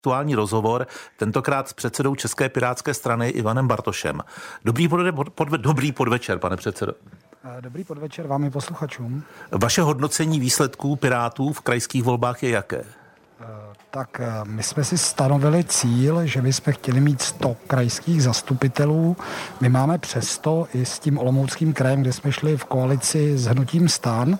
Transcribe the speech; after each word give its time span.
aktuální 0.00 0.34
rozhovor, 0.34 0.86
tentokrát 1.16 1.68
s 1.68 1.72
předsedou 1.72 2.14
České 2.14 2.48
pirátské 2.48 2.94
strany 2.94 3.28
Ivanem 3.28 3.68
Bartošem. 3.68 4.20
Dobrý, 4.64 4.88
podve, 4.88 5.12
podve, 5.12 5.58
dobrý 5.58 5.92
podvečer, 5.92 6.38
pane 6.38 6.56
předsedo. 6.56 6.92
Dobrý 7.60 7.84
podvečer 7.84 8.26
vám 8.26 8.44
i 8.44 8.50
posluchačům. 8.50 9.22
Vaše 9.52 9.82
hodnocení 9.82 10.40
výsledků 10.40 10.96
Pirátů 10.96 11.52
v 11.52 11.60
krajských 11.60 12.02
volbách 12.02 12.42
je 12.42 12.50
jaké? 12.50 12.84
Tak 13.90 14.20
my 14.44 14.62
jsme 14.62 14.84
si 14.84 14.98
stanovili 14.98 15.64
cíl, 15.64 16.26
že 16.26 16.42
bychom 16.42 16.72
chtěli 16.72 17.00
mít 17.00 17.22
100 17.22 17.56
krajských 17.66 18.22
zastupitelů. 18.22 19.16
My 19.60 19.68
máme 19.68 19.98
přesto 19.98 20.66
i 20.74 20.84
s 20.84 20.98
tím 20.98 21.18
Olomouckým 21.18 21.72
krajem, 21.72 22.00
kde 22.00 22.12
jsme 22.12 22.32
šli 22.32 22.56
v 22.56 22.64
koalici 22.64 23.38
s 23.38 23.46
hnutím 23.46 23.88
stan, 23.88 24.38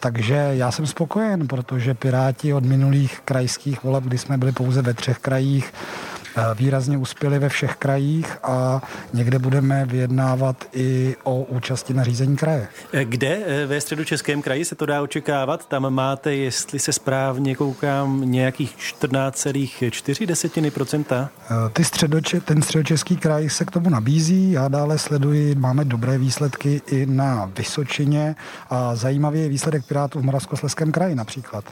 takže 0.00 0.34
já 0.52 0.70
jsem 0.70 0.86
spokojen, 0.86 1.48
protože 1.48 1.94
Piráti 1.94 2.54
od 2.54 2.64
minulých 2.64 3.20
krajských 3.24 3.82
voleb, 3.82 4.04
kdy 4.04 4.18
jsme 4.18 4.38
byli 4.38 4.52
pouze 4.52 4.82
ve 4.82 4.94
třech 4.94 5.18
krajích, 5.18 5.72
výrazně 6.54 6.98
uspěli 6.98 7.38
ve 7.38 7.48
všech 7.48 7.76
krajích 7.76 8.38
a 8.42 8.82
někde 9.12 9.38
budeme 9.38 9.86
vyjednávat 9.86 10.64
i 10.72 11.16
o 11.22 11.42
účasti 11.42 11.94
na 11.94 12.04
řízení 12.04 12.36
kraje. 12.36 12.68
Kde 13.04 13.38
eh, 13.46 13.66
ve 13.66 13.80
středu 13.80 14.04
českém 14.04 14.42
kraji 14.42 14.64
se 14.64 14.74
to 14.74 14.86
dá 14.86 15.02
očekávat? 15.02 15.68
Tam 15.68 15.90
máte, 15.90 16.34
jestli 16.34 16.78
se 16.78 16.92
správně 16.92 17.54
koukám, 17.54 18.30
nějakých 18.30 18.76
14,4 18.76 20.26
desetiny 20.26 20.70
procenta? 20.70 21.28
Eh, 21.50 21.70
ty 21.72 21.84
středoče, 21.84 22.40
ten 22.40 22.62
středočeský 22.62 23.16
kraj 23.16 23.48
se 23.48 23.64
k 23.64 23.70
tomu 23.70 23.90
nabízí. 23.90 24.52
Já 24.52 24.68
dále 24.68 24.98
sleduji, 24.98 25.54
máme 25.54 25.84
dobré 25.84 26.18
výsledky 26.18 26.82
i 26.86 27.06
na 27.06 27.50
Vysočině 27.56 28.34
a 28.70 28.94
zajímavý 28.94 29.40
je 29.40 29.48
výsledek 29.48 29.86
Pirátů 29.86 30.20
v 30.20 30.24
Moravskosleském 30.24 30.92
kraji 30.92 31.14
například. 31.14 31.64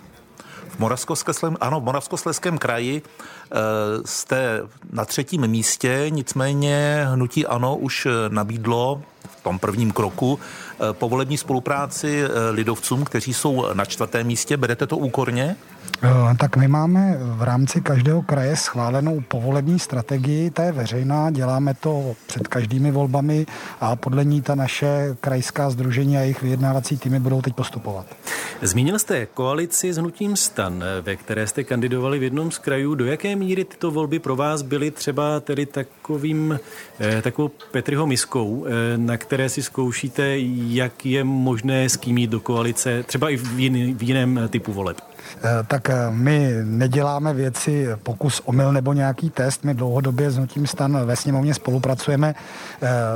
Moravskosleském, 0.81 1.57
ano, 1.61 1.81
v 1.81 1.85
Moravskosleském 1.85 2.59
kraji 2.59 3.03
e, 3.03 3.57
jste 4.05 4.63
na 4.93 5.05
třetím 5.05 5.47
místě, 5.47 6.07
nicméně 6.09 7.07
hnutí 7.13 7.47
ANO 7.47 7.77
už 7.77 8.09
nabídlo 8.29 9.03
v 9.31 9.43
tom 9.43 9.59
prvním 9.59 9.93
kroku 9.93 10.39
e, 10.39 10.93
povolební 10.93 11.39
spolupráci 11.39 12.25
lidovcům, 12.51 13.05
kteří 13.05 13.35
jsou 13.35 13.75
na 13.75 13.85
čtvrtém 13.85 14.27
místě. 14.27 14.57
Berete 14.57 14.87
to 14.87 14.97
úkorně? 14.97 15.57
Eh, 16.03 16.35
tak 16.37 16.57
my 16.57 16.69
máme 16.69 17.17
v 17.21 17.43
rámci 17.43 17.81
každého 17.81 18.23
kraje 18.23 18.57
schválenou 18.57 19.21
povolební 19.29 19.79
strategii, 19.79 20.51
ta 20.51 20.63
je 20.63 20.73
veřejná, 20.73 21.31
děláme 21.31 21.75
to 21.75 22.15
před 22.27 22.49
každými 22.49 22.91
volbami 22.91 23.47
a 23.81 23.97
podle 23.97 24.25
ní 24.25 24.43
ta 24.43 24.55
naše 24.55 25.17
krajská 25.21 25.71
združení 25.71 26.19
a 26.19 26.21
jejich 26.21 26.43
vyjednávací 26.43 26.97
týmy 26.97 27.21
budou 27.21 27.43
teď 27.43 27.55
postupovat. 27.55 28.07
Zmínil 28.63 28.99
jste 28.99 29.27
koalici 29.27 29.93
s 29.93 29.97
hnutím 29.97 30.37
stan, 30.37 30.85
ve 31.01 31.17
které 31.17 31.47
jste 31.47 31.65
kandidovali 31.65 32.19
v 32.19 32.23
jednom 32.23 32.51
z 32.51 32.59
krajů. 32.59 32.95
Do 32.95 33.07
jaké 33.07 33.37
míry 33.37 33.65
tyto 33.65 33.91
volby 33.91 34.19
pro 34.19 34.37
vás 34.37 34.63
byly 34.63 34.91
třeba 34.91 35.41
tedy 35.41 35.67
takovým, 35.67 36.61
eh, 37.01 37.23
takovou 37.23 37.51
Petriho 37.71 38.07
miskou, 38.07 38.67
eh, 38.67 38.71
na 38.99 39.17
které 39.17 39.49
si 39.49 39.63
zkoušíte, 39.63 40.39
jak 40.69 41.07
je 41.07 41.25
možné 41.25 41.89
s 41.89 41.97
kým 41.97 42.19
jít 42.19 42.31
do 42.31 42.41
koalice, 42.41 43.03
třeba 43.03 43.31
i 43.31 43.37
v, 43.37 43.61
jiný, 43.61 43.95
v 43.95 44.03
jiném 44.03 44.41
typu 44.51 44.73
voleb? 44.73 44.97
Eh, 45.37 45.49
tak 45.67 45.91
my 46.11 46.53
neděláme 46.65 47.35
věci 47.35 47.89
pokus 48.03 48.43
omyl 48.45 48.73
nebo 48.73 48.93
nějaký 48.93 49.31
test. 49.31 49.65
My 49.65 49.75
dlouhodobě 49.75 50.31
s 50.31 50.37
Hnutím 50.37 50.67
stan 50.67 51.07
ve 51.07 51.17
sněmovně 51.17 51.55
spolupracujeme 51.55 52.35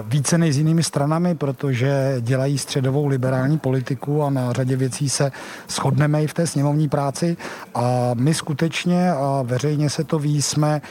více 0.09 0.39
než 0.39 0.55
s 0.55 0.59
jinými 0.59 0.83
stranami, 0.83 1.35
protože 1.35 2.17
dělají 2.21 2.59
středovou 2.59 3.07
liberální 3.07 3.59
politiku 3.59 4.23
a 4.23 4.31
na 4.31 4.53
řadě 4.53 4.77
věcí 4.77 5.09
se 5.11 5.33
shodneme 5.69 6.23
i 6.23 6.27
v 6.27 6.35
té 6.35 6.47
sněmovní 6.47 6.89
práci. 6.89 7.37
A 7.75 8.11
my 8.15 8.35
skutečně 8.35 9.13
a 9.13 9.43
veřejně 9.43 9.91
se 9.91 10.05
to 10.05 10.19
ví, 10.19 10.43
jsme 10.43 10.83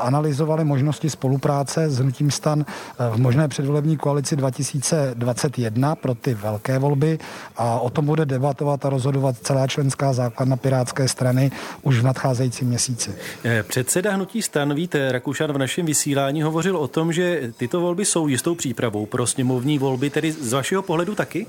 analyzovali 0.00 0.64
možnosti 0.64 1.10
spolupráce 1.10 1.90
s 1.90 1.98
Hnutím 1.98 2.30
stan 2.30 2.64
v 3.10 3.16
možné 3.16 3.48
předvolební 3.48 3.96
koalici 3.96 4.36
2021 4.36 5.94
pro 5.94 6.14
ty 6.14 6.34
velké 6.34 6.78
volby 6.78 7.18
a 7.56 7.80
o 7.80 7.90
tom 7.90 8.06
bude 8.06 8.26
debatovat 8.26 8.84
a 8.84 8.90
rozhodovat 8.90 9.36
celá 9.42 9.66
členská 9.66 10.12
základna 10.12 10.56
Pirátské 10.56 11.08
strany 11.08 11.50
už 11.82 11.98
v 11.98 12.02
nadcházejícím 12.02 12.68
měsíci. 12.68 13.14
Eh, 13.44 13.62
předseda 13.62 14.12
hnutí 14.12 14.42
stan 14.42 14.74
Vít 14.74 14.96
Rakušan 15.10 15.52
v 15.52 15.58
našem 15.58 15.86
vysílání 15.86 16.42
hovořil 16.42 16.76
o 16.76 16.88
tom, 16.88 17.12
že 17.12 17.52
tyto 17.56 17.80
volby 17.80 18.04
jsou 18.04 18.28
jistou 18.28 18.54
přípravou 18.54 19.06
pro 19.06 19.26
sněmovní 19.26 19.78
volby, 19.78 20.10
tedy 20.10 20.32
z 20.32 20.52
vašeho 20.52 20.82
pohledu 20.82 21.14
taky? 21.14 21.46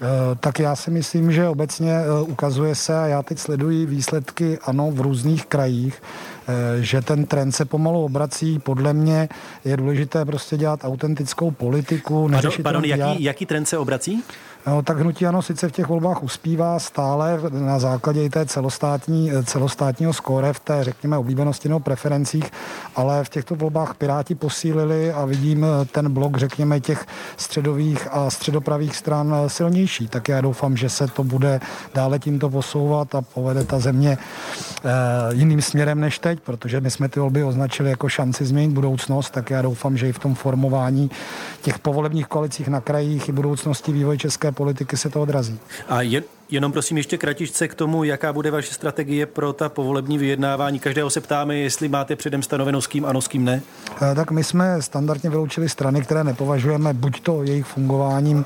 Eh, 0.00 0.34
tak 0.40 0.58
já 0.58 0.76
si 0.76 0.90
myslím, 0.90 1.32
že 1.32 1.48
obecně 1.48 1.92
eh, 1.92 2.22
ukazuje 2.22 2.74
se, 2.74 2.98
a 2.98 3.06
já 3.06 3.22
teď 3.22 3.38
sleduji 3.38 3.86
výsledky 3.86 4.58
ano 4.64 4.90
v 4.90 5.00
různých 5.00 5.46
krajích, 5.46 6.02
že 6.80 7.00
ten 7.00 7.26
trend 7.26 7.52
se 7.52 7.64
pomalu 7.64 8.04
obrací. 8.04 8.58
Podle 8.58 8.92
mě 8.92 9.28
je 9.64 9.76
důležité 9.76 10.24
prostě 10.24 10.56
dělat 10.56 10.80
autentickou 10.84 11.50
politiku. 11.50 12.28
Pardon, 12.32 12.52
pardon 12.62 12.84
jaký, 12.84 13.22
jaký 13.22 13.46
trend 13.46 13.66
se 13.66 13.78
obrací? 13.78 14.22
No, 14.66 14.82
tak 14.82 14.98
hnutí 14.98 15.26
ano 15.26 15.42
sice 15.42 15.68
v 15.68 15.72
těch 15.72 15.88
volbách 15.88 16.22
uspívá 16.22 16.78
stále 16.78 17.40
na 17.50 17.78
základě 17.78 18.24
i 18.24 18.30
té 18.30 18.46
celostátní, 18.46 19.30
celostátního 19.44 20.12
skóre 20.12 20.52
v 20.52 20.60
té, 20.60 20.84
řekněme, 20.84 21.18
oblíbenosti 21.18 21.68
nebo 21.68 21.80
preferencích, 21.80 22.50
ale 22.96 23.24
v 23.24 23.28
těchto 23.28 23.54
volbách 23.54 23.94
Piráti 23.94 24.34
posílili 24.34 25.12
a 25.12 25.24
vidím 25.24 25.66
ten 25.92 26.12
blok, 26.12 26.36
řekněme, 26.36 26.80
těch 26.80 27.06
středových 27.36 28.08
a 28.10 28.30
středopravých 28.30 28.96
stran 28.96 29.34
silnější. 29.46 29.81
Tak 30.08 30.28
já 30.28 30.40
doufám, 30.40 30.76
že 30.76 30.88
se 30.88 31.06
to 31.06 31.24
bude 31.24 31.60
dále 31.94 32.18
tímto 32.18 32.50
posouvat 32.50 33.14
a 33.14 33.22
povede 33.22 33.64
ta 33.64 33.78
země 33.78 34.18
eh, 34.18 34.88
jiným 35.30 35.62
směrem 35.62 36.00
než 36.00 36.18
teď, 36.18 36.40
protože 36.40 36.80
my 36.80 36.90
jsme 36.90 37.08
ty 37.08 37.20
volby 37.20 37.44
označili 37.44 37.90
jako 37.90 38.08
šanci 38.08 38.44
změnit 38.44 38.72
budoucnost, 38.72 39.30
tak 39.30 39.50
já 39.50 39.62
doufám, 39.62 39.96
že 39.96 40.08
i 40.08 40.12
v 40.12 40.18
tom 40.18 40.34
formování 40.34 41.10
těch 41.62 41.78
povolebních 41.78 42.26
koalicích 42.26 42.68
na 42.68 42.80
krajích 42.80 43.28
i 43.28 43.32
budoucnosti 43.32 43.92
vývoje 43.92 44.18
České 44.18 44.52
politiky 44.52 44.96
se 44.96 45.10
to 45.10 45.22
odrazí. 45.22 45.58
A 45.88 46.02
je, 46.02 46.22
Jenom 46.52 46.72
prosím 46.72 46.96
ještě 46.96 47.18
kratičce 47.18 47.68
k 47.68 47.74
tomu, 47.74 48.04
jaká 48.04 48.32
bude 48.32 48.50
vaše 48.50 48.74
strategie 48.74 49.26
pro 49.26 49.52
ta 49.52 49.68
povolební 49.68 50.18
vyjednávání. 50.18 50.78
Každého 50.78 51.10
se 51.10 51.20
ptáme, 51.20 51.56
jestli 51.56 51.88
máte 51.88 52.16
předem 52.16 52.42
stanoveno 52.42 52.80
s 52.80 52.86
kým 52.86 53.04
ano, 53.04 53.20
s 53.20 53.28
kým 53.28 53.44
ne. 53.44 53.62
Eh, 54.02 54.14
tak 54.14 54.30
my 54.30 54.44
jsme 54.44 54.82
standardně 54.82 55.30
vyloučili 55.30 55.68
strany, 55.68 56.02
které 56.02 56.24
nepovažujeme 56.24 56.94
buď 56.94 57.20
to 57.20 57.42
jejich 57.42 57.66
fungováním, 57.66 58.44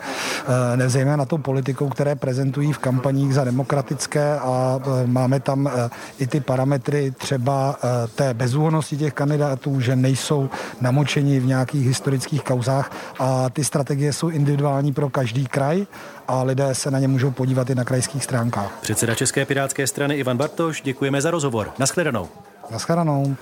eh, 0.79 0.89
zejména 0.89 1.25
tou 1.25 1.39
politikou, 1.39 1.89
které 1.89 2.15
prezentují 2.15 2.73
v 2.73 2.79
kampaních 2.79 3.35
za 3.35 3.45
demokratické 3.45 4.39
a 4.39 4.81
eh, 4.83 5.07
máme 5.07 5.41
tam 5.41 5.71
i 6.19 6.27
ty 6.27 6.41
parametry 6.41 7.11
třeba 7.11 7.77
té 8.15 8.35
bezúhonosti 8.35 8.97
těch 8.97 9.15
kandidátů, 9.15 9.81
že 9.81 9.97
nejsou 9.97 10.51
namočeni 10.81 11.41
v 11.41 11.47
nějakých 11.47 11.87
historických 11.87 12.43
kauzách 12.43 12.91
a 13.19 13.51
ty 13.51 13.65
strategie 13.65 14.13
jsou 14.13 14.29
individuální 14.29 14.93
pro 14.93 15.11
každý 15.11 15.47
kraj 15.47 15.87
a 16.29 16.43
lidé 16.43 16.75
se 16.75 16.91
na 16.91 16.99
ně 16.99 17.09
můžou 17.09 17.31
podívat 17.31 17.71
i 17.71 17.75
na 17.75 17.85
krajských 17.97 18.25
stránkách. 18.25 18.73
Předseda 18.81 19.15
České 19.15 19.45
pirátské 19.45 19.87
strany 19.87 20.15
Ivan 20.15 20.37
Bartoš, 20.37 20.83
děkujeme 20.83 21.21
za 21.21 21.31
rozhovor. 21.31 21.73
Naschledanou. 21.79 22.29
Naschledanou. 22.71 23.37